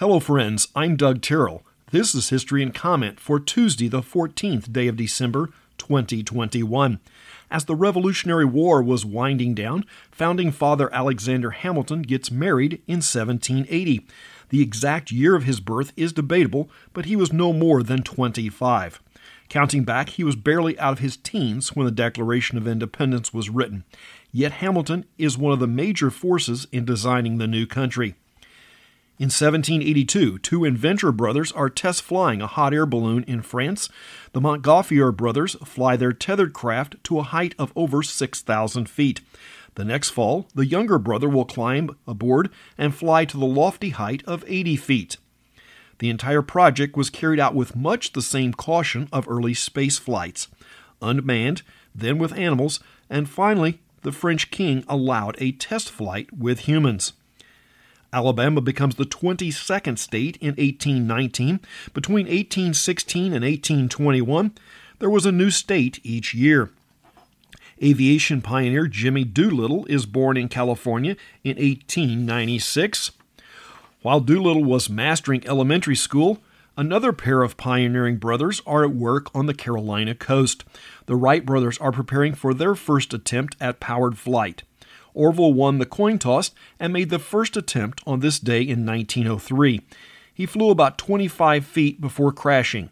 [0.00, 0.68] Hello, friends.
[0.76, 1.64] I'm Doug Terrell.
[1.90, 7.00] This is History and Comment for Tuesday, the 14th day of December, 2021.
[7.50, 14.06] As the Revolutionary War was winding down, founding father Alexander Hamilton gets married in 1780.
[14.50, 19.02] The exact year of his birth is debatable, but he was no more than 25.
[19.48, 23.50] Counting back, he was barely out of his teens when the Declaration of Independence was
[23.50, 23.82] written.
[24.30, 28.14] Yet Hamilton is one of the major forces in designing the new country.
[29.18, 33.88] In 1782, two inventor brothers are test flying a hot air balloon in France.
[34.32, 39.20] The Montgolfier brothers fly their tethered craft to a height of over 6,000 feet.
[39.74, 44.22] The next fall, the younger brother will climb aboard and fly to the lofty height
[44.24, 45.16] of 80 feet.
[45.98, 50.46] The entire project was carried out with much the same caution of early space flights
[51.02, 51.62] unmanned,
[51.94, 52.80] then with animals,
[53.10, 57.14] and finally, the French king allowed a test flight with humans.
[58.12, 61.60] Alabama becomes the 22nd state in 1819.
[61.92, 64.52] Between 1816 and 1821,
[64.98, 66.70] there was a new state each year.
[67.82, 73.12] Aviation pioneer Jimmy Doolittle is born in California in 1896.
[74.02, 76.38] While Doolittle was mastering elementary school,
[76.76, 80.64] another pair of pioneering brothers are at work on the Carolina coast.
[81.06, 84.62] The Wright brothers are preparing for their first attempt at powered flight.
[85.14, 89.80] Orville won the coin toss and made the first attempt on this day in 1903.
[90.32, 92.90] He flew about 25 feet before crashing.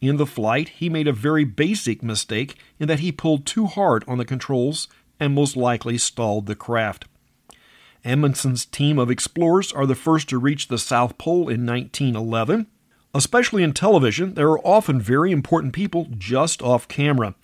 [0.00, 4.04] In the flight, he made a very basic mistake in that he pulled too hard
[4.06, 7.06] on the controls and most likely stalled the craft.
[8.04, 12.66] Amundsen's team of explorers are the first to reach the South Pole in 1911.
[13.14, 17.34] Especially in television, there are often very important people just off camera.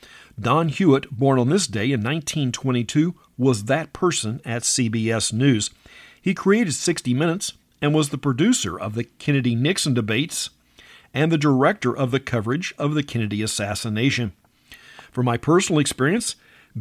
[0.43, 5.71] Don Hewitt, born on this day in 1922, was that person at CBS News.
[6.21, 10.51] He created 60 Minutes and was the producer of the Kennedy Nixon debates
[11.15, 14.33] and the director of the coverage of the Kennedy assassination.
[15.13, 16.35] From my personal experience,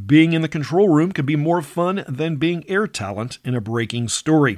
[0.07, 3.61] being in the control room can be more fun than being air talent in a
[3.61, 4.57] breaking story.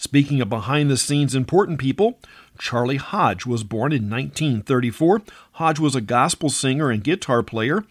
[0.00, 2.18] Speaking of behind the scenes important people,
[2.58, 5.20] Charlie Hodge was born in 1934.
[5.52, 7.84] Hodge was a gospel singer and guitar player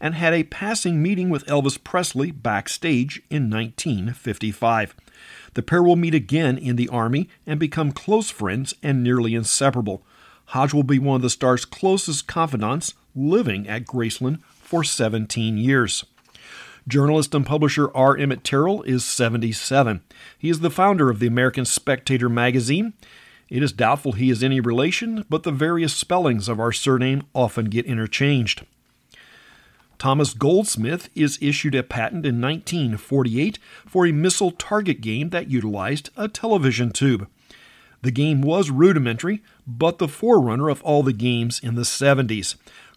[0.00, 4.94] and had a passing meeting with Elvis Presley backstage in 1955.
[5.54, 10.04] The pair will meet again in the Army and become close friends and nearly inseparable.
[10.50, 16.04] Hodge will be one of the star's closest confidants, living at Graceland for 17 years.
[16.88, 18.16] Journalist and publisher R.
[18.16, 20.02] Emmett Tyrrell is 77.
[20.38, 22.92] He is the founder of the American Spectator magazine.
[23.48, 27.66] It is doubtful he is any relation, but the various spellings of our surname often
[27.66, 28.64] get interchanged.
[29.98, 36.10] Thomas Goldsmith is issued a patent in 1948 for a missile target game that utilized
[36.16, 37.28] a television tube.
[38.02, 42.56] The game was rudimentary, but the forerunner of all the games in the 70s.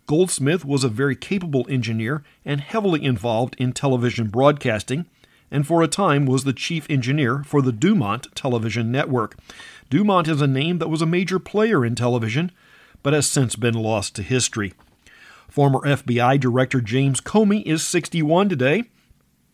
[0.09, 5.06] Goldsmith was a very capable engineer and heavily involved in television broadcasting,
[5.52, 9.38] and for a time was the chief engineer for the Dumont television network.
[9.92, 12.52] Dumont is a name that was a major player in television,
[13.03, 14.74] but has since been lost to history.
[15.47, 18.86] Former FBI Director James Comey is 61 today.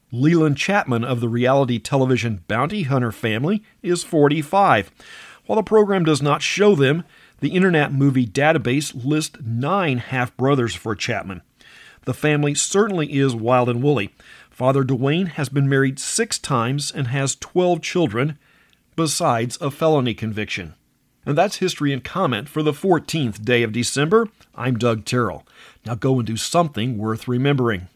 [0.10, 4.90] Leland Chapman of the reality television Bounty Hunter family is 45.
[5.48, 7.04] While the program does not show them,
[7.45, 11.44] the Internet Movie Database lists nine half brothers for Chapman.
[12.06, 14.16] The family certainly is wild and woolly.
[14.50, 18.39] Father Duane has been married six times and has 12 children,
[18.95, 20.73] besides a felony conviction.
[21.23, 24.27] And that's history and comment for the 14th day of December.
[24.56, 25.45] I'm Doug Terrell.
[25.85, 27.89] Now go and do something worth remembering.